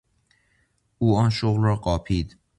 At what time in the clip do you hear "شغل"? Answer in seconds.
1.29-1.63